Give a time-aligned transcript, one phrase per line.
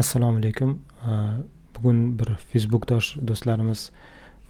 [0.00, 0.78] assalomu alaykum.
[1.76, 3.90] Bugun bir facebookdosh do'stlarimiz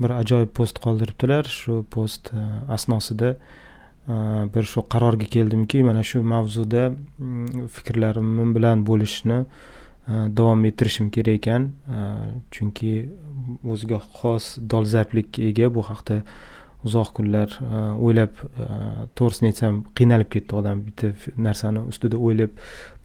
[0.01, 1.45] bir ajoyib post qoldiribdilar.
[1.45, 2.45] Shu post e,
[2.77, 4.15] asnosida e,
[4.55, 11.11] bir shu qarorga keldimki mana shu mavzuda mm, fikrlarimni fikrlarim bilan bo'lishni e, davom ettirishim
[11.17, 11.69] kerak ekan.
[12.55, 12.95] Chunki
[13.65, 16.23] o'ziga xos dolzarblikka ega bu haqda
[16.85, 18.67] uzoq kunlar e, o'ylab e,
[19.19, 21.13] to'g'risini aytsam qiynalib ketdi odam bitta
[21.47, 22.55] narsani ustida o'ylab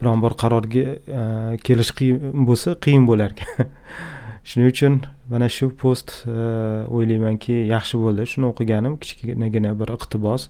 [0.00, 0.84] biron bir qarorga
[1.20, 1.22] e,
[1.66, 3.70] kelish qiyin bo'lsa qiyin bo'lar ekan.
[4.48, 4.98] Shuning uchun
[5.30, 8.28] mana shu post o'ylaymanki yaxshi bo'ldi.
[8.32, 10.48] Shuni o'qiganim kichkinagina bir iqtibos.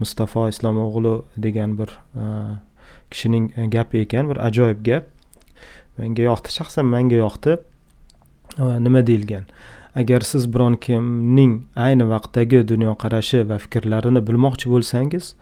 [0.00, 1.92] Mustafo islomog'lu degan bir
[3.12, 5.12] kishining gapi ekan bir ajoyib gap.
[5.98, 7.58] Menga yoqdi shaxsan menga yoqdi.
[8.86, 9.44] Nima deyilgan?
[9.94, 15.34] Agar siz biron kimning ayni vaqtdagi dunyoqarashi va fikrlarini bilmoqchi bo'lsangiz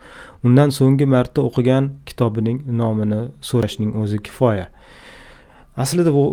[0.45, 3.20] undan so'nggi marta o'qigan kitobining nomini
[3.51, 4.66] so'rashning o'zi kifoya.
[5.77, 6.25] Aslida bu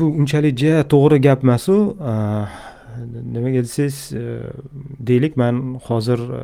[0.00, 1.78] bu unchalik ja to'g'ri gap emasu
[3.34, 4.24] nimaga desangiz e,
[5.08, 6.42] deylik man hozir e,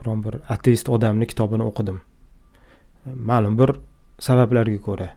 [0.00, 2.00] biron bir ateist odamni kitobini o'qidim.
[3.30, 3.70] Ma'lum bir
[4.18, 5.08] sabablarga ko'ra.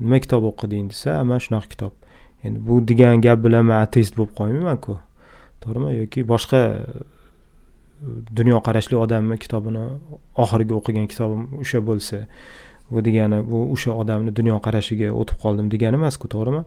[0.00, 2.03] Nima kitob o'qiding desa man shunaqa kitob
[2.44, 4.98] endi bu degan gap bilan man ateist bo'lib qolmaymanku.
[5.64, 5.90] To'g'rimi?
[6.00, 6.78] Yoki boshqa e,
[8.38, 9.84] dunyoqarashli odamni kitobini
[10.44, 12.24] oxirgi o'qigan kitobim o'sha bo'lsa
[12.90, 16.64] bu degani bu o'sha odamni dunyoqarashiga o'tib qoldim degani emasku to'g'rimi?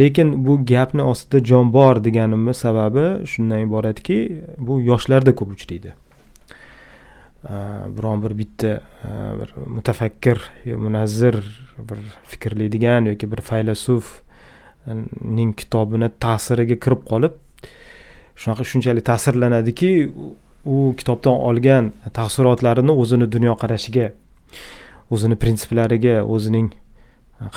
[0.00, 4.18] Lekin bu gapni ostida jon bor deganimni sababi shundan iboratki
[4.58, 5.92] bu yoshlarda ko'p uchraydi.
[7.96, 8.80] Biron bir bitta
[9.40, 10.38] bir mutafakkir
[10.84, 11.36] munazzir
[11.78, 11.98] bir
[12.30, 14.25] fikrlaydigan yoki bir faylasuf
[14.86, 17.34] ning kitobini ta'siriga kirib qolib
[18.40, 19.92] shunaqa shunchalik ta'sirlanadiki
[20.66, 24.10] u kitobdan olgan taassurotlarini o'zini dunyoqarashiga
[25.14, 26.68] o'zini prinsiplariga o'zining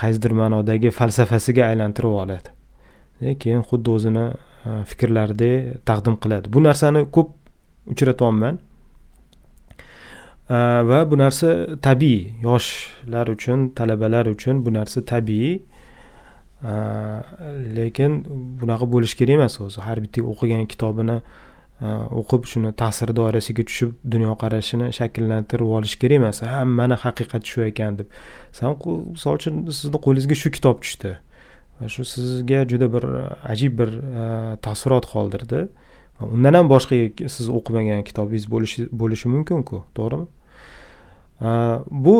[0.01, 2.49] qaysidir ma'nodagi falsafasiga aylantirib oladi.
[3.41, 5.51] Keyin xuddi o'zini e, fikrlarida
[5.89, 6.51] taqdim qiladi.
[6.53, 7.31] Bu narsani ko'p
[7.93, 8.59] uchratyapman.
[10.49, 10.57] E,
[10.89, 11.49] va bu narsa
[11.87, 12.21] tabiiy.
[12.43, 15.59] Yoshlar uchun talabalar uchun bu narsa tabiiy.
[16.63, 17.23] Э,
[17.75, 18.25] lekin
[18.61, 19.79] bunaqa bo'lishi kerak emas o'zi.
[19.79, 21.21] Har bitta o'qigan kitobini
[21.79, 21.87] e,
[22.19, 26.41] o'qib shuni ta'sir doirasiga tushib dunyoqarashini shakllantirib olish kerak emas.
[26.43, 28.09] Hammani haqiqat shu ekan deb.
[28.51, 28.75] San
[29.13, 31.13] misol uchun sizni qo'lingizga shu kitob tushdi
[31.79, 33.07] va shu sizga juda bir
[33.55, 34.27] ajib bir e,
[34.67, 35.63] taassurot qoldirdi
[36.33, 40.27] undan ham boshqa siz o'qimagan kitobingiz bo'lishi bo'lishi mumkinku to'g'rimi?
[41.47, 41.49] E,
[42.05, 42.15] bu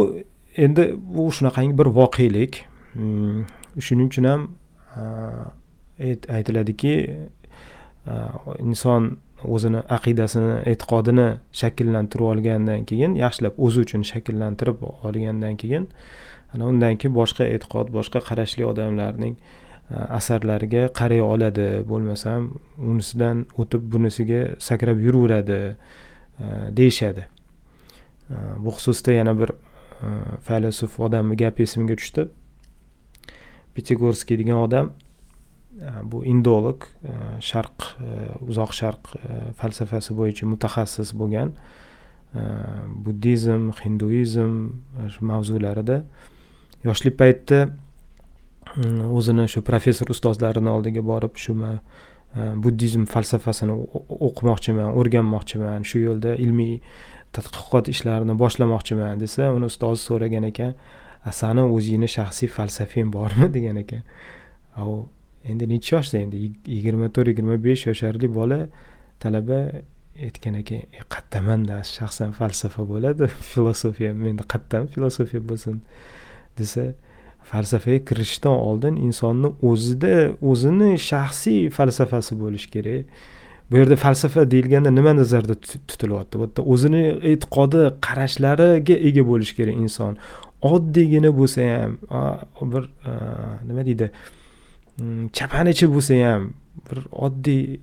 [0.55, 2.63] endi bu shunaqangi bir voqelik.
[2.95, 4.47] Shuning uchun ham
[4.97, 8.13] э, aytiladiki э,
[8.59, 11.27] inson o'zini aqidasini e'tiqodini
[11.61, 15.87] shakllantirib olgandan keyin yaxshilab o'zi uchun shakllantirib olgandan keyin
[16.53, 21.67] ana undan keyin boshqa e'tiqod boshqa qarashli odamlarning e, asarlariga qaray oladi.
[21.91, 26.45] Bo'lmasam unisidan o'tib bunisiga sakrab yuraveradi e,
[26.77, 27.27] deyishadi.
[28.29, 29.51] E, bu xususda yana bir
[30.47, 32.27] faylasuf odamni gapi esimga tushdi.
[33.77, 37.17] Pitigorskiy degan odam e, bu indolog e,
[37.49, 38.15] sharq e,
[38.47, 39.13] uzoq sharq
[39.59, 41.53] falsafasi bo'yicha mutaxassis bo'lgan
[43.05, 44.51] buddizm hinduizm
[45.09, 46.03] shu mavzularida.
[46.85, 47.71] Yoshlik paytida
[48.75, 51.55] mm, o'zini shu professor ustozlarini oldiga borib shu
[52.35, 53.73] buddizm falsafasini
[54.27, 56.75] o'qimoqchiman o'rganmoqchiman shu yo'lda ilmiy
[57.33, 60.75] tadqiqot ishlarini boshlamoqchiman desa uni ustozi so'ragan ekan.
[61.31, 64.03] Sani o'zingni shaxsiy falsafang bormi degan ekan.
[64.77, 65.07] U
[65.45, 66.51] endi necha yoshda endi?
[66.75, 68.59] Yigirma to'rt yigirma besh yosharli bola
[69.19, 69.59] talaba
[70.27, 75.81] aytgan ekan e, qayerdamanda shaxsan falsafa bo'ladi filosofiya menda qayerdan filosofiya bo'lsin
[76.59, 76.93] desa
[77.51, 80.13] falsafaga kirishdan oldin insonni o'zida
[80.51, 83.05] o'zini shaxsiy falsafasi bo'lishi kerak.
[83.71, 85.55] Bu yerda falsafa deyilganda nima nazarda
[85.89, 86.35] tutilyapti?
[86.39, 90.17] Bu yerda o'zini e'tiqodi qarashlariga ega bo'lishi kerak inson.
[90.61, 92.83] Oddiygina bo'lsa ham bir
[93.67, 94.11] nima deydi
[94.97, 96.49] mm, chapanichi bo'lsa ham
[96.89, 97.79] bir oddiy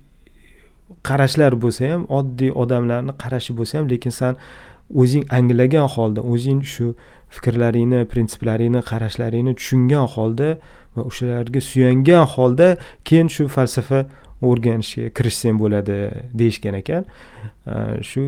[1.09, 4.33] qarashlar bo'lsa ham oddiy odamlarni qarashi bo'lsa ham lekin san
[5.01, 6.85] o'zing anglagan holda o'zing shu
[7.35, 10.49] fikrlaringni prinsiplaringni qarashlaringni tushungan holda
[10.95, 12.67] va o'shalarga suyangan holda
[13.07, 13.99] keyin shu falsafa
[14.41, 15.97] o'rganishga kirishsam bo'ladi
[16.41, 17.07] deyishgan ekan.
[18.09, 18.27] Shu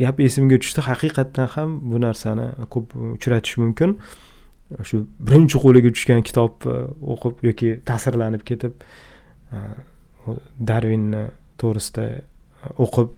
[0.00, 3.98] gap esimga tushdi haqiqatdan ham bu narsani ko'p uchratish mumkin.
[4.84, 6.74] Shu birinchi qo'liga tushgan kitob e,
[7.14, 8.82] o'qib yoki ta'sirlanib ketib
[9.52, 9.60] e,
[10.70, 11.22] darvinni
[11.60, 12.18] to'g'risida e,
[12.84, 13.14] o'qib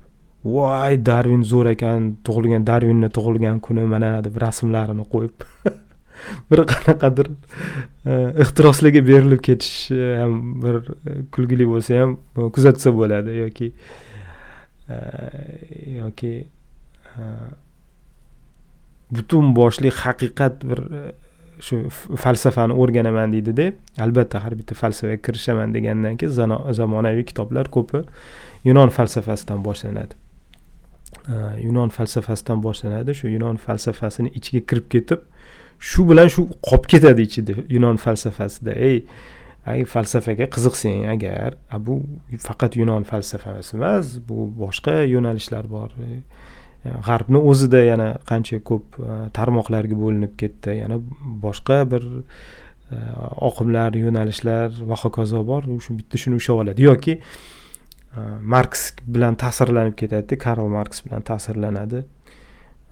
[0.54, 5.48] voy darvin zo'r ekan tug'ilgan darvinni tug'ilgan kuni mana deb rasmlarini qo'yib
[6.50, 7.30] bir qanaqadir
[8.06, 8.12] e,
[8.44, 12.16] ehtiroslarga berilib ketish e, ham bir e, kulgili bo'lsa ham
[12.56, 13.72] kuzatsa bo'ladi yoki
[16.00, 16.32] yoki
[19.10, 20.80] butun boshli haqiqat bir
[21.66, 21.76] shu
[22.24, 23.72] falsafani o'rganaman deydida
[24.06, 28.02] albatta har bitta falsafaga kirishaman degandan keyin zamonaviy kitoblar ko'pi
[28.64, 30.14] yunon falsafasidan boshlanadi.
[31.66, 35.20] Yunon falsafasidan boshlanadi shu yunon falsafasini ichiga kirib ketib
[35.80, 38.76] shu bilan shu qolib ketadi ichida yunon falsafasida.
[38.88, 39.04] Ey
[39.66, 41.56] ay falsafaga qiziqsang agar
[41.86, 42.00] bu
[42.46, 45.90] faqat yunon falsafasi emas bu boshqa yo'nalishlar bor.
[47.06, 50.96] G'arbni o'zida yana qancha ko'p e, tarmoqlarga bo'linib ketdi yana
[51.44, 52.96] boshqa bir e,
[53.48, 55.68] oqimlar yo'nalishlar va hokazo bor.
[55.84, 56.86] Shu bitta shuni ushlab oladi.
[56.88, 58.20] Yoki e,
[58.54, 62.02] marks bilan ta'sirlanib ketadida karl marks bilan ta'sirlanadi.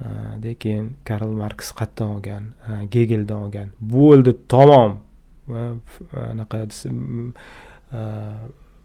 [0.01, 3.71] Э, keyin karl marks qayerdan olgan e, gegeldan olgan.
[3.81, 4.99] Bo'ldi tamom.
[5.49, 5.63] E,
[6.15, 8.03] anaqa e,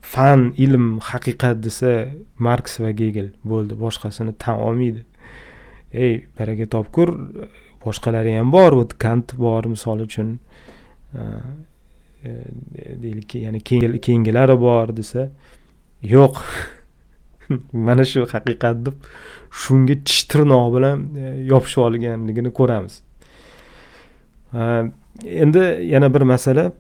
[0.01, 3.77] fan ilm haqiqat desa marks va gegel bo'ldi.
[3.77, 5.05] Boshqasini tan olmaydi.
[5.93, 7.13] Ey baraka topkur
[7.85, 10.39] boshqalari ham bor вот kant bor misol uchun.
[13.03, 15.29] Deylik ya'ni keyingilari bor desa
[16.01, 16.41] yo'q.
[17.87, 18.95] mana shu haqiqat deb
[19.63, 23.01] shunga tish tirnoq bilan e, yopishib olganligini ko'ramiz.
[24.53, 24.61] E,
[25.43, 25.63] endi
[25.93, 26.71] yana bir masala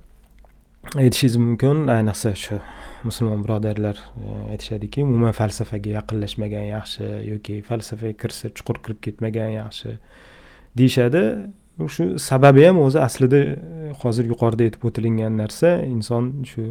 [0.95, 1.87] aytishingiz mumkin.
[1.97, 2.59] Ayniqsa shu
[3.03, 9.97] musulmon birodarlar e, aytishadiki umuman falsafaga yaqinlashmagan yaxshi yoki falsafaga kirsa chuqur kirib ketmagan yaxshi
[10.77, 11.23] deyishadi.
[11.93, 13.39] Shu sababi ham o'zi aslida
[14.01, 15.69] hozir yuqorida aytib o'tilgan narsa.
[15.93, 16.63] Inson shu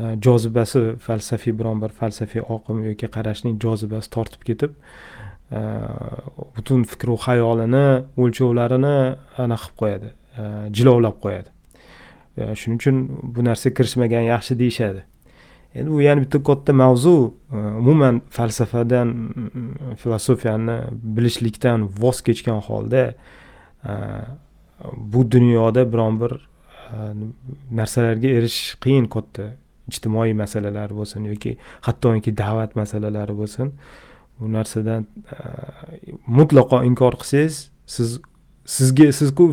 [0.00, 4.72] Э, jozibasi falsafiy biron bir falsafiy oqim yoki qarashning jozibasi tortib ketib
[5.52, 5.60] э,
[6.56, 7.84] butun fikru xayolini
[8.22, 8.94] o'lchovlarini
[9.44, 10.08] ana qilib qo'yadi
[10.40, 10.44] э,
[10.76, 11.50] jilovlab qo'yadi.
[12.60, 13.00] Shuning uchun
[13.34, 15.02] bu narsaga kirishmagan yaxshi deyishadi.
[15.74, 20.78] Endi bu yana bitta katta mavzu e, umuman falsafadan mm, filosofiyani
[21.16, 23.02] bilishlikdan voz kechgan holda
[23.84, 23.92] e,
[24.96, 26.96] bu dunyoda biron bir e,
[27.70, 29.50] narsalarga erishish qiyin katta
[29.90, 31.56] ijtimoiy masalalar bo'lsin yoki
[31.86, 33.72] hattoki da'vat masalalari bo'lsin
[34.40, 35.36] bu narsadan e,
[36.38, 38.18] mutlaqo inkor qilsangiz siz
[38.76, 39.52] sizga sizku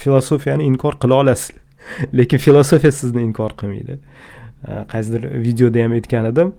[0.00, 1.56] filosofiyani inkor qila olasiz
[2.18, 3.98] lekin filosofiya sizni inkor qilmaydi.
[4.68, 6.52] E, qaysidir videoda ham aytgan edim.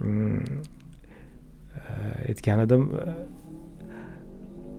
[0.00, 0.40] Mm,
[1.78, 1.82] e,
[2.28, 2.90] aytgan edim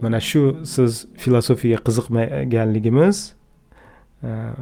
[0.01, 3.17] mana shu siz filosofiyaga qiziqmaganligimiz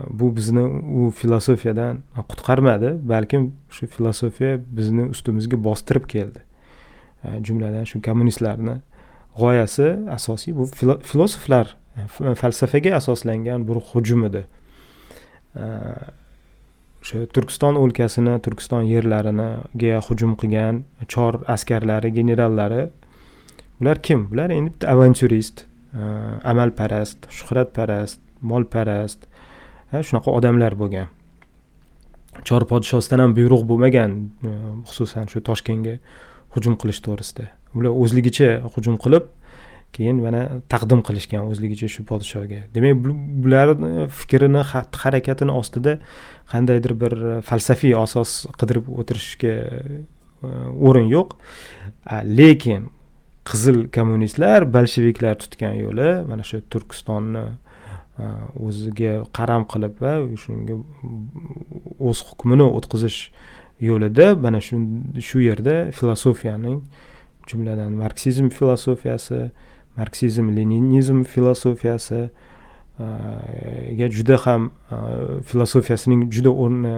[0.10, 0.63] bu bizni
[1.00, 6.39] u filosofiyadan qutqarmadi balkim shu filosofiya bizni ustimizga bostirib keldi.
[7.48, 8.80] Jumladan shu kommunistlarni
[9.38, 10.68] g'oyasi asosiy bu
[11.12, 14.44] filosoflar e, falsafaga asoslangan bir hujum edi
[17.04, 22.89] o'sha turkiston o'lkasini turkiston yerlariniga hujum qilgan chor askarlari generallari
[23.80, 24.30] bular kim?
[24.31, 25.65] Bular endi bitta avantyurist e,
[26.51, 29.27] amalparast shuhratparast molparast
[30.01, 31.11] shunaqa odamlar bo'lgan.
[32.47, 34.11] Chor podshosidan ham buyruq bo'lmagan
[34.49, 34.51] e,
[34.89, 35.99] xususan shu toshkentga
[36.55, 37.49] hujum qilish to'g'risida.
[37.77, 39.29] Ular o'zligicha hujum qilib
[39.93, 40.41] keyin mana
[40.73, 42.63] taqdim qilishgan o'zligicha shu podshoga.
[42.75, 43.05] Demak
[43.43, 45.99] bularni e, fikrini xatti harakatini ostida
[46.53, 47.13] qandaydir bir
[47.50, 49.93] falsafiy asos qidirib o'tirishga e,
[50.88, 51.38] o'rin yo'q.
[52.39, 52.89] Lekin
[53.47, 57.43] qizil kommunistlar bolsheviklar tutgan yo'li mana shu turkistonni
[58.20, 58.25] Э,
[58.62, 60.75] o'ziga qaram qilib va shunga
[61.98, 63.32] o'z hukmini o'tkazish
[63.82, 64.77] yo'lida mana shu
[65.27, 66.84] shu yerda filosofiyaning
[67.50, 69.39] jumladan marksizm filosofiyasi
[69.98, 72.29] marksizm leninizm filosofiyasiga
[74.05, 74.96] e, juda ham e,
[75.50, 76.93] filosofiyasining juda o'rni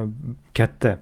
[0.58, 0.98] katta.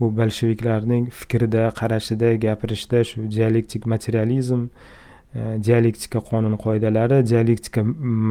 [0.00, 4.66] Bu bolsheviklarning fikrida qarashida gapirishida shu dialektik materializm
[5.34, 7.82] E, dialektika qonun qoidalari dialektika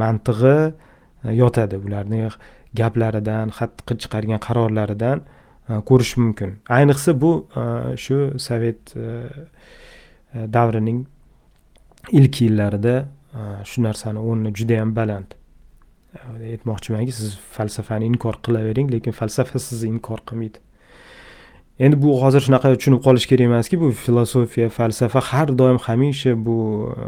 [0.02, 2.22] mantig'i e, yotadi ularni
[2.80, 5.20] gaplaridan xatti chiqargan qarorlaridan
[5.68, 6.56] e, ko'rish mumkin.
[6.78, 7.32] Ayniqsa bu
[8.04, 8.94] shu sovet
[10.56, 11.04] davrining
[12.20, 12.96] ilk yillarida
[13.70, 15.36] shu narsani o'rni judayam baland.
[16.54, 20.58] Aytmoqchimanki siz falsafani inkor qilavering lekin falsafa sizni inkor qilmaydi.
[21.78, 26.56] Endi bu hozir shunaqa tushunib qolish kerak emaski bu filosofiya falsafa har doim hamisha bu
[26.90, 27.06] e,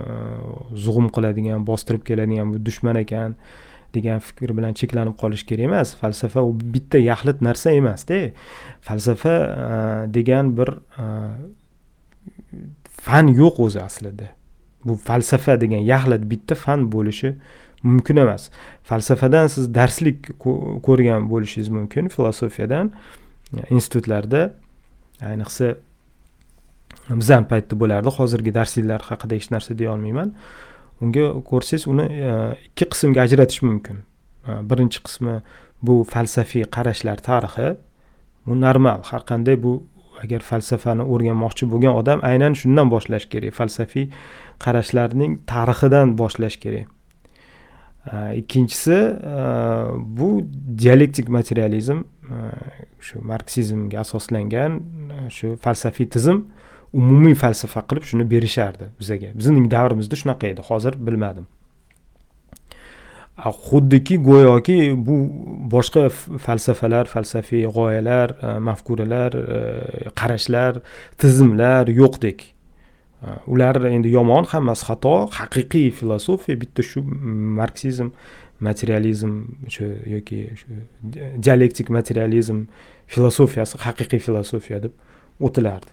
[0.85, 3.37] zug'um qiladigan bostirib keladigan bu dushman ekan
[3.95, 5.95] degan fikr bilan cheklanib qolish kerak emas.
[6.01, 8.19] Falsafa u bitta yaxlit narsa emasda.
[8.81, 9.35] Falsafa
[9.67, 10.69] e, degan bir
[11.03, 11.05] e,
[13.07, 14.33] fan yo'q o'zi aslida.
[14.85, 17.37] Bu falsafa degan yaxlit bitta fan bo'lishi
[17.83, 18.51] mumkin emas.
[18.83, 20.33] Falsafadan siz darslik
[20.87, 22.93] ko'rgan bo'lishingiz mumkin filosofiyadan.
[23.71, 24.53] Institutlarda
[25.23, 25.75] ayniqsa
[27.09, 30.33] bizani paytda bo'lardi hozirgi darsliklar haqida hech narsa deya olmayman.
[31.01, 32.33] Unga ko'rsangiz uni e,
[32.69, 34.03] ikki qismga ajratish mumkin.
[34.49, 35.37] E, birinchi qismi
[35.83, 37.77] bu falsafiy qarashlar tarixi
[38.47, 39.05] bu normal.
[39.11, 39.75] Har qanday bu
[40.25, 44.07] agar falsafani o'rganmoqchi bo'lgan odam aynan shundan boshlash kerak falsafiy
[44.65, 46.96] qarashlarning tarixidan boshlash kerak.
[48.13, 48.99] Ikkinchisi
[50.19, 50.29] bu
[50.83, 52.05] dialektik materializm
[53.01, 54.81] shu marksizmga asoslangan
[55.31, 56.45] shu falsafiy tizim
[56.93, 61.47] umumiy falsafa qilib shuni berishardi bizaga bizning davrimizda shunaqa edi hozir bilmadim
[63.69, 65.17] xuddiki go'yoki bu
[65.75, 66.09] boshqa
[66.47, 68.29] falsafalar falsafiy g'oyalar
[68.69, 69.33] mafkuralar
[70.21, 70.81] qarashlar
[71.19, 72.39] tizimlar yo'qdek
[73.23, 75.15] Э, ular endi yomon hammasi xato.
[75.39, 77.03] Haqiqiy filosofiya bitta shu
[77.61, 78.11] marksizm
[78.61, 79.33] materializm
[79.69, 80.67] o'sha yoki shu
[81.47, 82.67] dialektik materializm
[83.15, 84.93] filosofiyasi haqiqiy filosofiya deb
[85.49, 85.91] o'tilardi.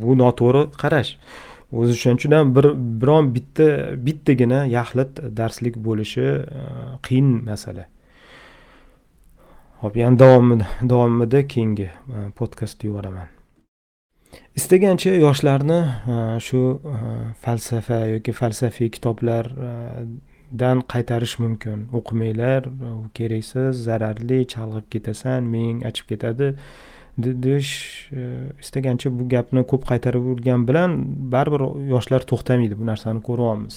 [0.00, 1.14] Bu noto'g'ri qarash.
[1.72, 2.66] O'zi shuning uchun ham bir
[3.02, 3.66] biron bitta
[4.06, 6.26] bittagina yaxlit darslik bo'lishi
[6.60, 6.62] e,
[7.06, 7.86] qiyin masala.
[9.82, 13.39] Ho'p yana davomida davomida keyingi e, podkastni podkastda yuboraman.
[14.58, 15.80] Istagancha yoshlarni
[16.14, 16.98] e, shu e,
[17.42, 21.88] falsafa yoki falsafiy kitoblardan e, qaytarish mumkin.
[21.98, 26.54] O'qimanglar u keraksiz zararli chalg'ib ketasan miying achib ketadi
[27.18, 27.72] deyish
[28.62, 30.90] istagancha bu gapni ko'p qaytarib yurgan bilan
[31.32, 31.62] baribir
[31.94, 33.74] yoshlar to'xtamaydi bu narsani ko'ryapmiz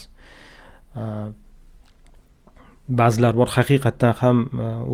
[3.00, 4.38] ba'zilar bor haqiqatdan ham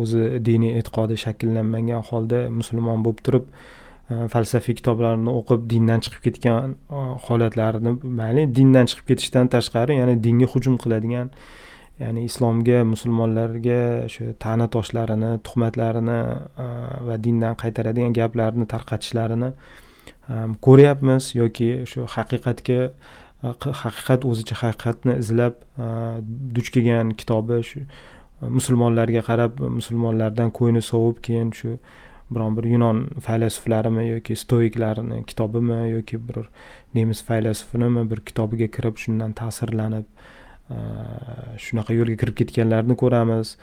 [0.02, 3.44] o'zi diniy e'tiqodi shakllanmagan holda musulmon bo'lib turib
[4.10, 10.16] Э, falsafiy kitoblarni o'qib dindan chiqib ketgan e, holatlarini mayli dindan chiqib ketishdan tashqari ya'ni
[10.24, 11.30] dinga hujum qiladigan
[12.02, 13.78] ya'ni islomga musulmonlarga
[14.14, 16.18] shu ta'na toshlarini tuhmatlarini
[16.64, 16.66] e,
[17.10, 22.80] va dindan qaytaradigan gaplarni tarqatishlarini e, ko'ryapmiz yoki shu haqiqatga
[23.84, 25.62] haqiqat o'zicha haqiqatni izlab
[26.58, 27.86] duch kelgan kitobi shu
[28.58, 31.78] musulmonlarga qarab musulmonlardan ko'ngli sovib keyin shu
[32.30, 36.48] biron bir yunon faylasuflarimi yoki stoiklarni kitobimi yoki bir
[36.94, 40.04] nemis faylasufini bir kitobiga kirib shundan ta'sirlanib
[40.70, 40.76] e,
[41.66, 43.56] shunaqa yo'lga kirib ketganlarni ko'ramiz.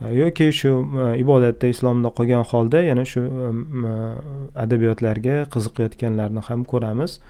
[0.00, 0.72] E, yoki shu
[1.04, 3.24] e, ibodatda islomda qolgan holda yana shu
[4.66, 7.20] adabiyotlarga qiziqayotganlarni ham ko'ramiz.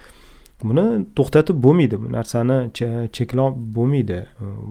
[0.69, 0.85] Buni
[1.19, 1.99] to'xtatib bo'lmaydi.
[2.03, 2.59] Bu narsani
[3.17, 4.19] cheklab bo'lmaydi.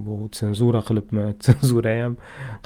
[0.06, 2.18] Bu senzura qilibmi senzura ham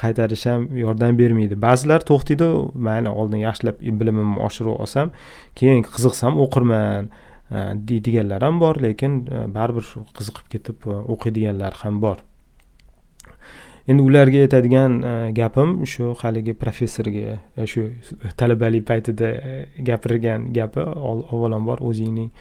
[0.02, 1.60] qaytarish ham yordam bermaydi.
[1.68, 2.48] Ba'zilar to'xtaydi
[2.88, 5.12] mayli oldin yaxshilab bilimimni oshirib olsam
[5.60, 7.10] keyin qiziqsam o'qirman
[7.52, 7.58] e,
[7.90, 12.18] deydiganlar ham bor lekin e, baribir shu qiziqib ketib e, o'qiydiganlar ham bor.
[13.88, 14.96] Endi ularga aytadigan
[15.36, 17.38] gapim shu haligi professorga
[17.74, 17.84] shu
[18.40, 19.30] talabalik paytida
[19.90, 20.84] gapirgan gapi
[21.34, 22.32] avvalambor o'zingning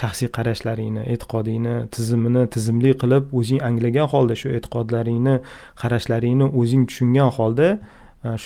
[0.00, 5.36] shaxsiy qarashlaringni e'tiqodingni tizimini tizimli qilib o'zing anglagan holda shu e'tiqodlaringni
[5.82, 7.68] qarashlaringni o'zing tushungan holda
[8.24, 8.36] e,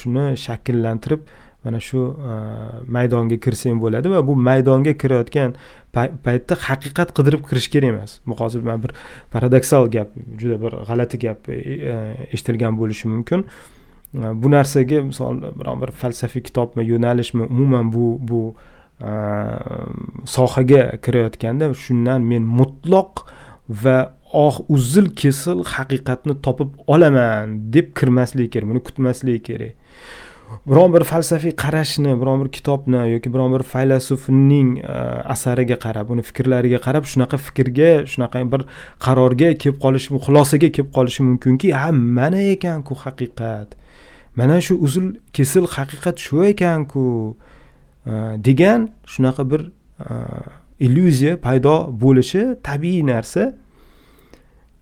[0.00, 1.26] shuni shakllantirib
[1.64, 2.36] mana shu e,
[2.96, 5.56] maydonga kirsang bo'ladi va bu maydonga kirayotgan
[5.96, 8.18] paytda haqiqat qidirib kirish kerak emas.
[8.26, 8.92] Bu hozir man bir
[9.34, 11.58] paradoksal gap juda bir g'alati gap e,
[12.32, 13.44] eshitilgan bo'lishi mumkin.
[14.42, 18.40] Bu narsaga misol biron bir falsafiy kitobmi yo'nalishmi umuman bu bu
[19.02, 19.58] Э,
[20.24, 23.24] sohaga kirayotganda shundan men mutloq
[23.82, 23.96] va
[24.32, 29.74] oh uzil kesil haqiqatni topib olaman deb kirmaslik kerak buni kutmaslik kerak.
[30.70, 34.96] Biron bir falsafiy qarashni biron bir kitobni yoki biron bir faylasufning e,
[35.34, 38.62] asariga qarab uni fikrlariga qarab shunaqa fikrga shunaqa bir
[39.06, 43.68] qarorga kelib qolishi xulosaga kelib qolishi mumkinki ha mana ekanku haqiqat.
[44.36, 47.08] Mana shu uzil kesil haqiqat shu ekanku.
[48.06, 49.60] Э, degan shunaqa bir
[50.00, 50.14] э,
[50.80, 53.54] illyuziya paydo bo'lishi tabiiy narsa.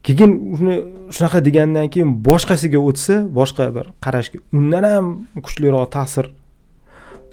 [0.03, 0.77] Keyin uni
[1.13, 5.07] shunaqa degandan keyin boshqasiga o'tsa boshqa bir qarashga undan ham
[5.47, 6.31] kuchliroq ta'sir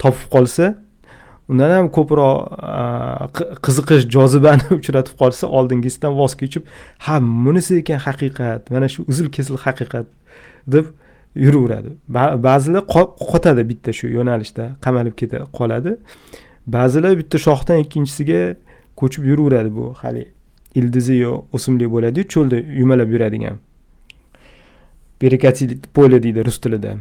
[0.02, 0.74] topib qolsa
[1.48, 2.36] undan ham ko'proq
[2.72, 6.68] e, qiziqish jozibani uchratib qolsa oldingisidan voz kechib
[7.04, 7.14] ha
[7.46, 10.06] bunisi ekan haqiqat mana shu uzil kesil haqiqat
[10.74, 10.92] deb
[11.36, 11.90] yuraveradi.
[12.48, 12.82] Ba'zilar
[13.30, 15.96] qotadi bitta shu yo'nalishda qamalib keta qoladi.
[16.66, 18.40] Ba'zilar bitta shoxdan ikkinchisiga
[19.00, 20.24] ko'chib yuraveradi bu hali
[20.74, 23.56] ildizi yo'q o'simlik bo'ladiyu cho'lda yumalab yuradigan.
[25.22, 25.74] Berekatili
[26.24, 26.96] deydi rus tilida.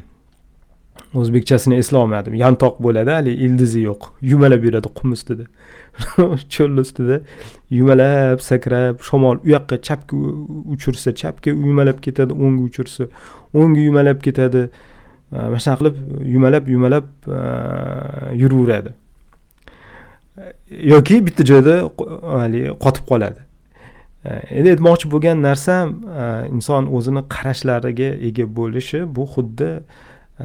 [1.19, 2.33] O'zbekchasini eslolmadim.
[2.43, 4.01] Yantoq bo'ladi hali ildizi yo'q.
[4.21, 5.45] Yumalab yuradi qum ustida
[6.53, 7.21] cho'lni ustida
[7.79, 10.15] yumalab sakrab shamol u yoqqa chapga
[10.75, 13.03] uchirsa chapga yumalab ketadi o'ngga uchirsa
[13.53, 14.69] o'ngga yumalab ketadi.
[15.31, 15.95] Mana shunaqa qilib
[16.35, 17.05] yumalab yumalab
[18.41, 18.91] yuraveradi.
[20.93, 21.75] Yoki bitta joyda
[22.39, 23.41] haligi qotib qoladi.
[24.57, 25.95] Endi aytmoqchi bo'lgan narsam
[26.55, 29.69] inson o'zini qarashlariga ega bo'lishi bu xuddi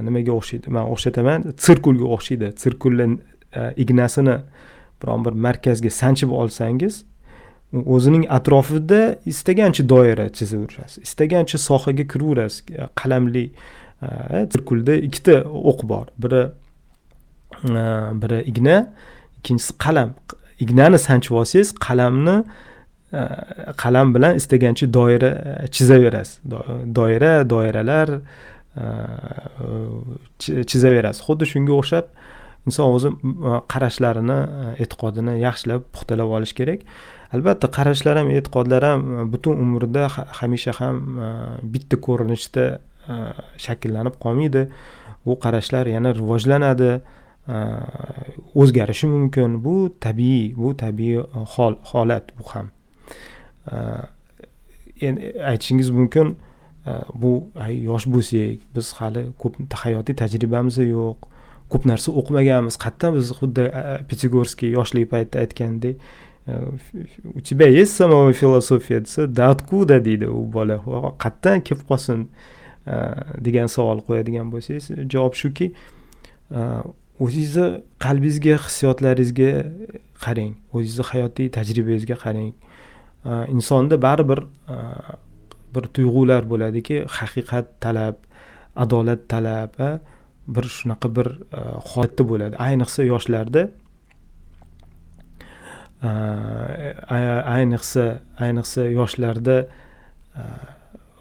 [0.06, 0.66] nimaga o'xshaydi?
[0.76, 2.52] Man o'xshataman sirkulga o'xshaydi.
[2.62, 3.06] Sirkulni
[3.82, 4.36] ignasini
[5.02, 7.04] biron bir markazga sanchib olsangiz
[7.72, 12.64] o'zining atrofida istagancha doira chizaverasiz istagancha sohaga kiraverasiz.
[12.94, 13.44] Qalamli
[14.02, 14.08] e,
[14.52, 16.06] sirkulda ikkita o'q bor.
[16.18, 16.42] Biri
[17.64, 17.84] e,
[18.22, 18.76] biri igna
[19.38, 20.14] ikkinchisi qalam.
[20.60, 22.36] Ignani sanchib olsangiz qalamni
[23.12, 23.22] e,
[23.82, 25.32] qalam bilan istagancha doira
[25.70, 26.38] chizaverasiz.
[26.94, 28.08] Doira doiralar
[30.38, 31.24] chizaverasiz.
[31.28, 32.04] Xuddi shunga o'xshab
[32.66, 36.84] inson o'zi e, qarashlarini e, e'tiqodini yaxshilab puxtalab olish kerak.
[37.34, 40.08] Albatta qarashlar ham e'tiqodlar ham e, butun umrda
[40.40, 41.00] hamisha ham
[41.74, 42.66] bitta ko'rinishda
[43.64, 44.68] shakllanib qolmaydi.
[45.26, 46.92] Bu qarashlar yana rivojlanadi
[48.62, 49.58] o'zgarishi mumkin.
[49.64, 49.74] Bu
[50.06, 51.18] tabiiy bu tabiiy
[51.56, 52.70] hol holat bu ham.
[55.06, 56.36] Endi aytishingiz mumkin
[57.14, 57.32] bu
[57.88, 61.31] yosh bo'lsak biz hali ko'p hayotiy tajribamiz yo'q.
[61.72, 62.76] Ko'p narsa o'qimaganmiz.
[62.84, 63.68] Qayerdan biz xuddi
[64.10, 65.96] pятигорский yoshlik paytida aytgandek
[66.46, 66.52] e,
[67.34, 70.00] у тебя есть самого философия desa да откуда?
[70.00, 70.78] deydi u bola.
[71.18, 72.28] Qayerdan kelib qolsin
[72.86, 72.96] e,
[73.46, 75.72] degan savol qo'yadigan bo'lsangiz javob shuki
[76.50, 76.60] e,
[77.22, 77.66] o'zingizni
[78.04, 79.50] qalbingizga hissiyotlaringizga
[80.24, 80.52] qarang.
[80.74, 82.52] O'zingizni hayotiy tajribangizga qarang.
[83.54, 84.40] Insonda baribir
[85.74, 88.16] bir tuyg'ular bo'ladiki haqiqat talab
[88.84, 89.78] adolat talab
[90.46, 92.56] bir shunaqa bir e, holatda bo'ladi.
[92.56, 93.62] Ayniqsa yoshlarda
[96.02, 96.10] e,
[97.56, 98.04] ayniqsa
[98.38, 100.42] ayniqsa yoshlarda e,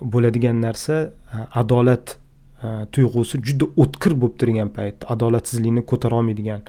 [0.02, 1.12] bo'ladigan narsa
[1.62, 2.18] adolat
[2.94, 6.62] tuyg'usi juda o'tkir bo'lib turgan payt adolatsizlikni ko'tara olmaydigan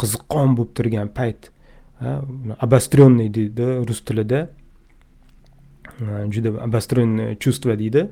[0.00, 1.50] qiziqqon bo'lib turgan payt
[2.58, 4.50] обостренный deydi rus tilida.
[6.00, 8.10] Juda обостренное чувство deydi.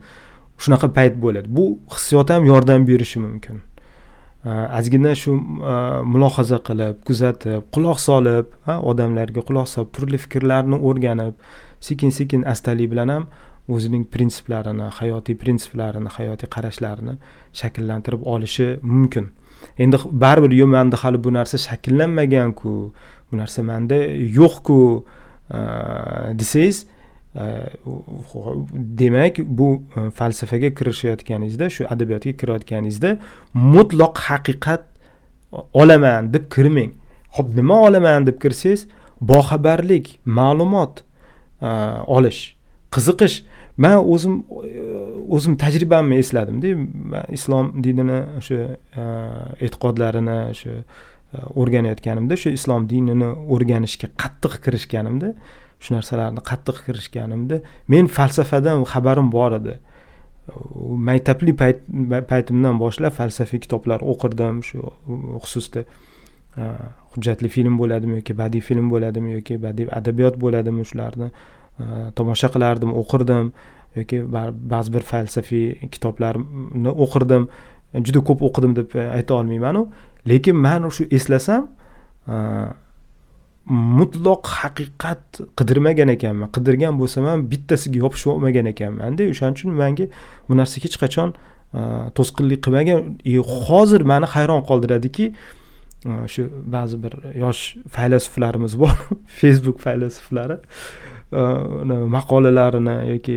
[0.59, 1.49] Shunaqa payt bo'ladi.
[1.49, 3.63] Bu hissiyot ham yordam berishi mumkin.
[4.45, 5.37] Ozgina shu
[6.13, 8.47] mulohaza qilib kuzatib quloq solib
[8.91, 11.35] odamlarga quloq solib turli fikrlarni o'rganib
[11.81, 13.27] sekin sekin astalik bilan ham
[13.69, 17.15] o'zining prinsiplarini hayotiy prinsiplarini hayotiy qarashlarini
[17.61, 19.31] shakllantirib olishi mumkin.
[19.79, 22.73] Endi baribir yo'q manda hali bu narsa shakllanmaganku
[23.31, 23.99] bu narsa manda
[24.39, 24.79] yo'qku
[26.41, 26.87] desangiz
[27.37, 27.67] Э,
[28.73, 33.19] demak bu e, falsafaga kirishayotganingizda shu adabiyotga kirayotganingizda
[33.55, 34.83] mutlaq haqiqat
[35.73, 36.93] olaman deb kirmang.
[37.37, 38.85] Ho'p nima olaman deb kirsangiz
[39.21, 41.01] boxabarlik ma'lumot
[41.63, 41.69] e,
[42.17, 42.55] olish
[42.95, 43.45] qiziqish.
[43.77, 44.35] Man o'zim
[44.69, 44.83] e,
[45.29, 48.61] o'zim tajribamni esladimda islom dinini o'sha
[49.65, 50.77] e'tiqodlarini o'sha
[51.61, 55.33] o'rganayotganimda shu islom dinini o'rganishga qattiq kirishganimda
[55.83, 57.57] shu narsalarni qattiq kirishganimda
[57.93, 59.75] men falsafadan xabarim bor edi.
[61.09, 61.53] Maktabli
[62.31, 64.79] paytimdan boshlab falsafiy kitoblar o'qirdim shu
[65.45, 65.85] xususida
[67.13, 71.29] hujjatli film bo'ladimi yoki badiiy film bo'ladimi yoki badiiy adabiyot bo'ladimi shularni
[72.19, 73.53] tomosha qilardim o'qirdim
[73.97, 74.19] yoki
[74.73, 77.49] ba'zi bir falsafiy kitoblarni o'qirdim.
[78.07, 79.83] Juda ko'p o'qidim deb ayta olmaymanu.
[80.31, 81.69] Lekin man shu eslasam
[83.69, 86.51] mutloq haqiqat qidirmagan ekanman.
[86.57, 90.07] Qidirgan bo'lsam ham bittasiga yopishib olmagan ekanmanda o'shaning uchun manga
[90.49, 91.35] bu narsa hech qachon
[91.79, 91.81] e,
[92.17, 92.99] to'sqinlik qilmagan.
[93.25, 95.31] E, hozir mani hayron qoldiradiki
[96.11, 97.63] e, shu ba'zi bir yosh
[97.97, 98.97] faylasuflarimiz bor
[99.41, 100.59] facebook faylasuflari
[102.17, 103.37] maqolalarini yoki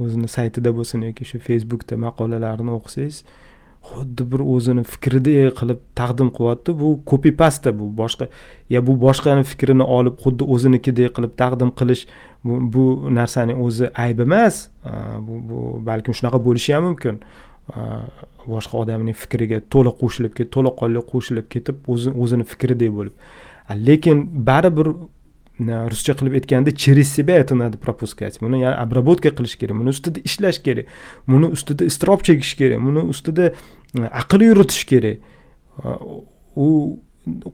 [0.00, 3.24] o'zini saytida bo'lsin yoki shu facebookda maqolalarini o'qisangiz
[3.88, 6.74] xuddi bir o'zini fikridek qilib taqdim qilyapti.
[6.80, 8.28] Bu kopi pasta bu boshqa
[8.70, 12.06] ya bu boshqani fikrini olib xuddi o'zinikidek qilib taqdim qilish
[12.44, 12.84] bu, bu
[13.18, 14.68] narsani o'zi ayb emas.
[15.26, 17.20] Bu, bu balkim shunaqa bo'lishi ham mumkin.
[18.46, 23.14] Boshqa odamning fikriga to'liq qo'shilib to'laqonli qo'shilib ketib o'zini o'zini fikridek bo'lib.
[23.88, 24.88] Lekin baribir
[25.58, 30.62] ruscha qilib aytganda через себя это надо пропускать buni обработка qilish kerak buni ustida ishlash
[30.62, 30.86] kerak
[31.26, 33.52] buni ustida iztirob chekish kerak buni ustida
[33.98, 35.18] e, aql yuritish kerak.
[36.56, 36.98] U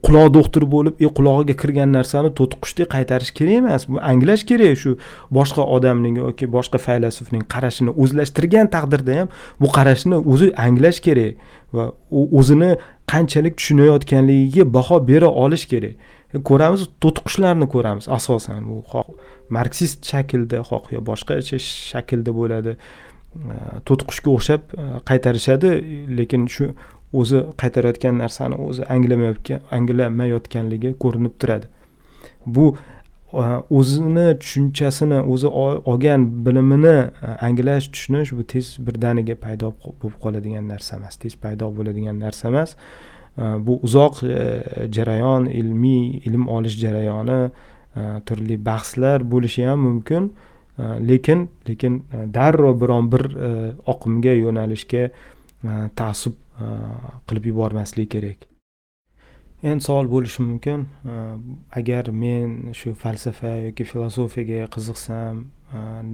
[0.05, 3.87] quloq doktor bo'lib e qulog'iga kirgan narsani to'tiqushdek qaytarish kerak emas.
[3.89, 4.97] Bu anglash kerak shu
[5.37, 9.29] boshqa odamning yoki boshqa faylasufning qarashini o'zlashtirgan taqdirda ham
[9.61, 11.33] bu qarashni o'zi anglash kerak
[11.73, 12.71] va u o'zini
[13.11, 15.95] qanchalik tushunayotganligiga baho bera olish kerak.
[16.49, 19.07] Ko'ramiz to'tiqushlarni ko'ramiz asosan bu xoh
[19.57, 21.59] marksist shaklda xoh yo boshqacha
[21.91, 22.75] shaklda bo'ladi.
[23.87, 24.61] To'tiqushga o'xshab
[25.09, 25.69] qaytarishadi
[26.19, 26.65] lekin shu
[27.19, 31.67] o'zi qaytarayotgan narsani o'zi anglamayotgan anglamayotganligi ko'rinib turadi.
[32.45, 32.65] Bu
[33.79, 35.47] o'zini tushunchasini o'zi
[35.91, 36.97] olgan bilimini
[37.47, 42.75] anglash tushunish bu tez birdaniga paydo bo'lib qoladigan narsa emas tez paydo bo'ladigan narsa emas.
[43.37, 47.39] Э, bu uzoq e, jarayon ilmiy ilm olish jarayoni
[47.95, 50.31] e, turli bahslar bo'lishi ham mumkin.
[50.79, 53.25] E, lekin lekin darrov biron bir
[53.93, 55.09] oqimga yo'nalishga
[55.95, 56.35] taassub
[57.27, 58.47] qilib yubormaslik kerak.
[59.63, 60.85] Endi savol bo'lishi mumkin.
[61.75, 65.43] Agar men shu falsafa yoki filosofiyaga qiziqsam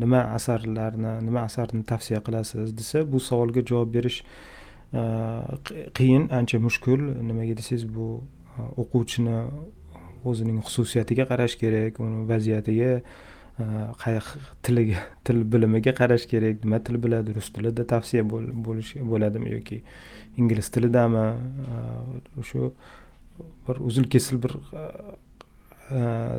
[0.01, 4.23] nima asarlarni nima asarni tavsiya qilasiz desa bu savolga javob berish
[4.91, 6.99] qiyin ancha mushkul.
[6.99, 8.07] Nimaga desangiz bu
[8.57, 9.37] uh, o'quvchini
[10.25, 13.01] o'zining xususiyatiga qarash kerak uni vaziyatiga
[13.59, 14.31] uh,
[14.63, 19.81] tiliga til bilimiga qarash kerak nima til biladi rus tilida tavsiya bo'lish bo'ladimi yoki
[20.37, 21.25] ingliz tilidami?
[21.71, 22.71] Uh, O'sha
[23.67, 24.53] bir uzil kesil bir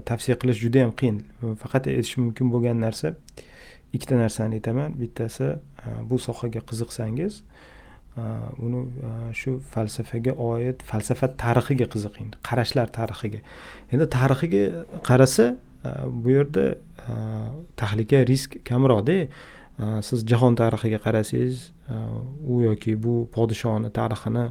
[0.04, 1.24] tavsiya qilish juda yam qiyin.
[1.60, 3.14] Faqat aytish mumkin bo'lgan narsa
[3.92, 4.94] ikkita narsani aytaman.
[5.00, 5.56] Bittasi
[6.08, 7.42] bu sohaga qiziqsangiz
[8.16, 8.80] uni
[9.32, 13.40] shu falsafaga oid falsafa tarixiga qiziqing qarashlar tarixiga.
[13.92, 15.56] Endi tarixiga qarasa
[16.06, 16.66] bu yerda
[17.76, 19.28] tahlika risk kamroqda.
[20.06, 21.72] Siz jahon tarixiga qarasangiz
[22.46, 24.44] u yoki bu podshoni tarixini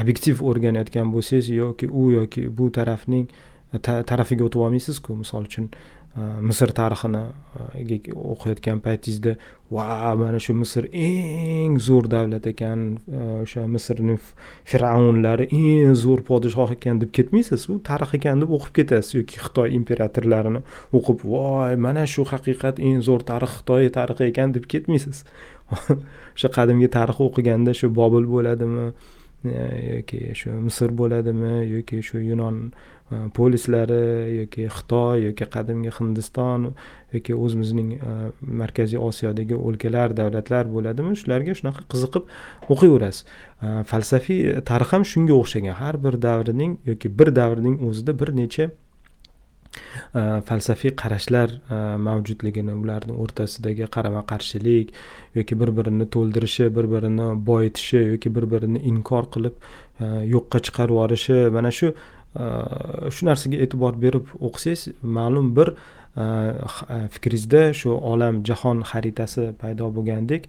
[0.00, 3.26] obyektiv o'rganayotgan bo'lsangiz yoki u yoki bu tarafning
[3.82, 5.16] tarafiga o'tib olmaysizku.
[5.22, 5.66] Misol uchun
[6.48, 7.22] misr tarixini
[8.32, 9.34] o'qiyotgan paytingizda
[9.70, 12.84] va mana shu misr eng zo'r davlat ekan
[13.42, 14.16] o'sha misrni
[14.70, 19.76] fir'avnlari eng zo'r podshoh ekan deb ketmaysiz u tarix ekan deb o'qib ketasiz yoki xitoy
[19.80, 20.64] imperatorlarini
[21.00, 25.24] o'qib voy mana shu haqiqat eng zo'r tarix xitoy tarixi ekan deb ketmaysiz
[25.76, 28.90] o'sha qadimgi tarix o'qiganda shu bobil bo'ladimi
[29.44, 29.50] E,
[29.96, 32.56] yoki shu misr bo'ladimi yoki shu yunon
[33.12, 33.98] e, polislari
[34.40, 36.72] yoki xitoy yoki qadimgi hindiston
[37.14, 38.16] yoki o'zimizning e,
[38.62, 42.26] markaziy osiyodagi o'lkalar davlatlar bo'ladimi shularga shunaqa qiziqib
[42.74, 43.22] o'qiyverasiz.
[43.92, 45.78] Falsafiy tarix ham shunga o'xshagan.
[45.84, 48.70] Har bir davrning yoki bir davrning o'zida bir necha
[50.14, 54.92] Э, falsafiy qarashlar э, mavjudligini ularni o'rtasidagi qarama qarshilik
[55.34, 59.54] yoki bir birini to'ldirishi bir birini boyitishi yoki bir birini inkor qilib
[60.00, 62.46] e, yo'qqa chiqarib yuborishi mana shu e,
[63.14, 64.82] shu narsaga e'tibor berib o'qisangiz
[65.18, 65.68] ma'lum bir
[66.24, 66.26] e,
[67.14, 70.48] fikringizda shu olam jahon xaritasi paydo bo'lgandek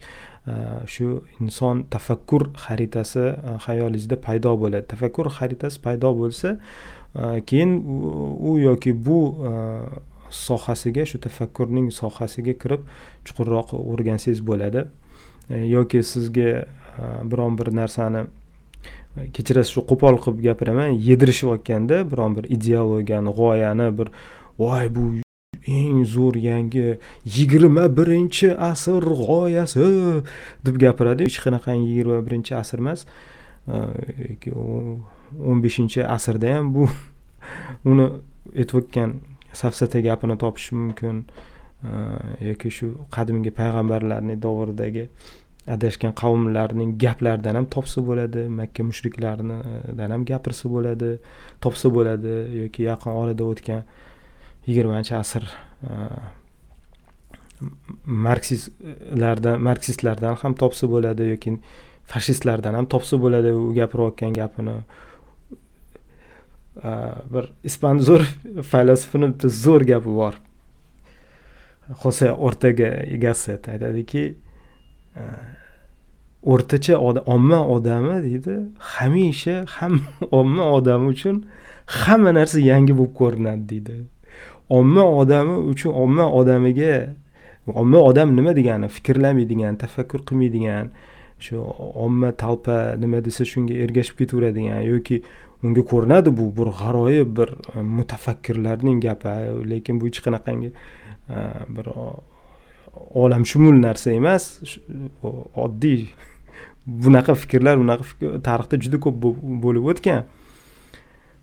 [0.93, 1.07] shu
[1.43, 3.25] inson tafakkur xaritasi
[3.65, 4.87] xayolingizda paydo bo'ladi.
[4.93, 6.55] Tafakkur xaritasi paydo bo'lsa
[7.15, 7.83] Э, keyin
[8.39, 9.51] u yoki bu e,
[10.29, 12.83] sohasiga shu tafakkurning sohasiga kirib
[13.25, 14.85] chuqurroq o'rgansangiz bo'ladi.
[15.49, 16.49] E, yoki sizga
[17.01, 18.27] e, biron bir narsani
[19.33, 24.13] kechirasiz shu qo'pol qilib gapiraman yedirishayotganda biron bir ideologiyani g'oyani bir
[24.59, 25.05] voy bu
[25.67, 29.87] eng zo'r yangi yigirma birinchi asr g'oyasi
[30.65, 31.25] deb gapiradi.
[31.25, 33.07] Hech qanaqangi yigirma birinchi asr emas
[35.49, 36.87] o'n beshinchi asrda ham bu
[37.91, 38.07] uni
[38.55, 39.19] aytayotgan
[39.53, 41.25] safsata gapini topish mumkin
[41.83, 45.05] e, yoki shu qadimgi payg'ambarlarni davridagi
[45.75, 51.11] adashgan qavmlarning gaplaridan ham topsa bo'ladi makka mushriklaridan ham gapirsa bo'ladi
[51.63, 53.81] topsa bo'ladi yoki yaqin orada o'tgan
[54.67, 55.43] yigirmanchi asr
[55.89, 55.93] e,
[58.27, 61.59] marksistlardan marksistlardan ham topsa bo'ladi yoki
[62.11, 64.77] fashistlardan ham topsa bo'ladi u gapirayotgan gapini.
[66.77, 68.23] Э, bir ispan zo'r
[68.71, 70.35] faylasufini bitta zo'r gapi bor.
[72.03, 72.89] Xose o'rtaga
[73.23, 74.23] gasset aytadiki
[76.43, 76.97] o'rtacha
[77.35, 78.23] omma odami?
[78.23, 78.59] deydi.
[78.79, 80.01] Hamisha ham
[80.31, 81.45] omma odami uchun
[81.85, 83.95] hamma narsa yangi bo'lib ko'rinadi deydi.
[84.69, 86.95] Omma odami uchun omma odamiga
[87.67, 88.87] omma odam nima degani?
[88.87, 90.93] Fikrlamaydigan tafakkur qilmaydigan
[91.39, 91.55] shu
[92.05, 95.23] omma talpa nima desa shunga ergashib ketaveradigan yoki
[95.63, 99.35] unga ko'rinadi bu bir g'aroyib bir e, mutafakkirlarning gapi.
[99.69, 101.37] Lekin bu hech qanaqangi e,
[101.75, 101.87] bir
[103.23, 104.59] olamshumul narsa emas.
[105.55, 106.07] Oddiy.
[107.03, 108.03] Bunaqa fikrlar bunaqa
[108.43, 109.17] tarixda juda ko'p
[109.65, 110.23] bo'lib o'tgan.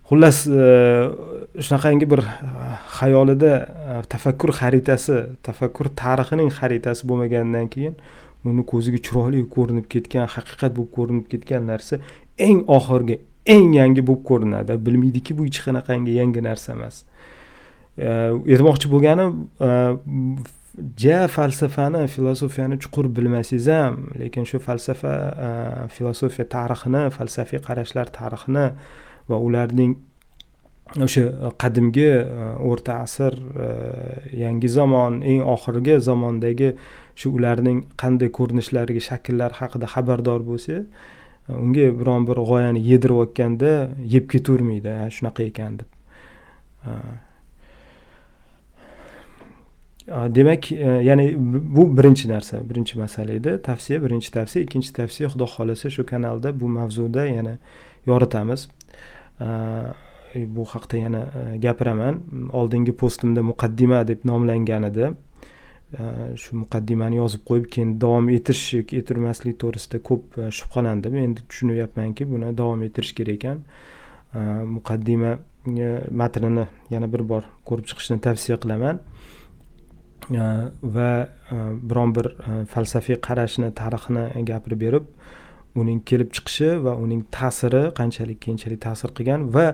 [0.09, 0.67] Xullas e,
[1.61, 2.23] shunaqangi bir
[2.97, 3.53] xayolida
[4.09, 7.95] tafakkur xaritasi tafakkur tarixining xaritasi bo'lmaganidan keyin
[8.45, 11.99] uni ko'ziga chiroyli ko'rinib ketgan haqiqat bo'lib ko'rinib ketgan narsa
[12.47, 13.17] eng oxirgi
[13.55, 14.77] eng yangi bo'lib ko'rinadi.
[14.85, 17.03] Bilmaydiki bu hech qanaqangi yangi narsa emas.
[17.97, 19.31] Aytmoqchi bo'lganim
[19.67, 19.69] e,
[21.01, 25.13] ja falsafani filosofiyani chuqur bilmasangiz ham lekin shu falsafa
[25.47, 25.49] e,
[25.95, 28.67] filosofiya tarixini falsafiy qarashlar tarixini
[29.29, 29.97] va ularning
[31.07, 31.23] o'sha
[31.63, 32.21] qadimgi e,
[32.69, 33.33] o'rta asr
[34.43, 36.73] yangi zamon eng oxirgi zamondagi
[37.15, 40.83] shu ularning qanday ko'rinishlariga shakllari haqida xabardor bo'lsa
[41.49, 45.89] unga biron bir g'oyani yedirib yotganda yeb ketavermaydi shunaqa ekan deb.
[50.07, 51.35] Demak e, ya'ni
[51.75, 53.57] bu birinchi narsa birinchi masala edi.
[53.63, 54.63] Tavsiya birinchi tavsiya.
[54.63, 57.57] Ikkinchi tavsiya xudo xohlasa shu kanalda bu mavzuda yana
[58.05, 58.69] yoritamiz.
[60.35, 62.21] Bu haqda yana e, gapiraman.
[62.53, 65.11] Oldingi postimda muqaddima deb nomlangan edi.
[65.95, 71.15] Э, shu muqaddimani yozib qo'yib keyin davom etish yoki ettirmaslik to'g'risida ko'p e, shubhalandim.
[71.21, 73.61] Endi tushunyapmanki buni davom ettirish kerak ekan.
[74.35, 74.41] E,
[74.73, 75.31] muqaddima
[75.85, 78.99] e, matnini yana bir bor ko'rib chiqishni tavsiya qilaman.
[80.97, 81.09] Va
[81.89, 82.27] biron bir
[82.73, 85.05] falsafiy qarashni tarixini gapirib berib
[85.81, 89.67] uning kelib chiqishi va uning ta'siri qanchalik keyinchalik ta'sir qilgan va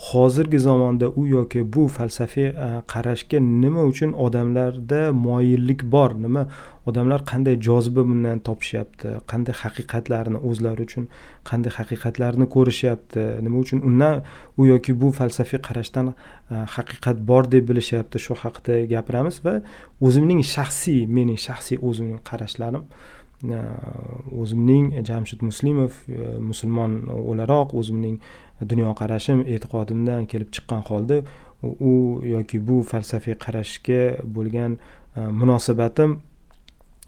[0.00, 6.14] hozirgi zamonda u yoki bu falsafiy e, qarashga nima uchun odamlarda moyillik bor?
[6.24, 6.46] Nima
[6.88, 9.12] odamlar qanday joziba bundan topishyapti?
[9.32, 11.08] Qanday haqiqatlarni o'zlari uchun
[11.50, 13.26] qanday haqiqatlarni ko'rishyapti?
[13.44, 14.24] Nima uchun undan
[14.56, 18.24] u yoki bu falsafiy qarashdan e, haqiqat bor deb bilishyapti?
[18.26, 19.58] Shu haqida gapiramiz va
[20.00, 22.88] o'zimning shaxsiy mening shaxsiy o'zimning qarashlarim
[23.42, 23.56] Э,
[24.36, 28.18] o'zimning e, jamshid muslimov e, musulmon o'laroq o'zimning
[28.60, 31.22] dunyoqarashim e'tiqodimdan kelib chiqqan holda
[31.64, 31.92] u
[32.34, 34.02] yoki bu falsafiy qarashga
[34.36, 36.18] bo'lgan e, munosabatim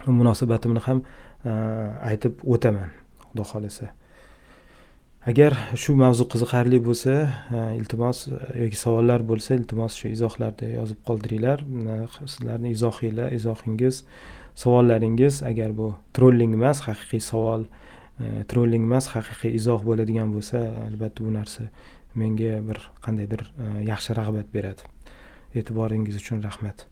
[0.06, 1.04] munosabatimni ham
[2.10, 2.88] aytib o'taman
[3.28, 3.92] xudo xohlasa.
[5.30, 7.14] Agar shu mavzu qiziqarli bo'lsa
[7.76, 8.26] iltimos
[8.62, 11.58] yoki savollar bo'lsa iltimos shu izohlarda yozib qoldiringlar.
[12.24, 14.06] Sizlarni izohinglar izohingiz
[14.54, 17.66] savollaringiz agar bu trolling emas haqiqiy savol
[18.20, 21.68] e, trolling emas haqiqiy izoh bo'ladigan bo'lsa albatta bu narsa
[22.14, 24.82] menga bir qandaydir e, yaxshi rag'bat beradi.
[25.54, 26.86] E'tiboringiz uchun rahmat.